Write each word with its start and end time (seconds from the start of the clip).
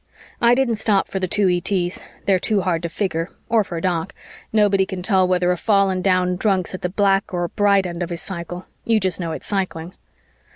I 0.41 0.55
didn't 0.55 0.77
stop 0.81 1.07
for 1.09 1.19
the 1.19 1.27
two 1.27 1.47
ETs 1.47 2.07
they're 2.25 2.39
too 2.39 2.61
hard 2.61 2.81
to 2.81 2.89
figure 2.89 3.29
or 3.49 3.63
for 3.63 3.79
Doc; 3.79 4.15
nobody 4.51 4.83
can 4.83 5.03
tell 5.03 5.27
whether 5.27 5.51
a 5.51 5.57
fallen 5.57 6.01
down 6.01 6.37
drunk's 6.37 6.73
at 6.73 6.81
the 6.81 6.89
black 6.89 7.31
or 7.31 7.49
bright 7.49 7.85
end 7.85 8.01
of 8.01 8.09
his 8.09 8.23
cycle; 8.23 8.65
you 8.83 8.99
just 8.99 9.19
know 9.19 9.31
it's 9.31 9.45
cycling. 9.45 9.93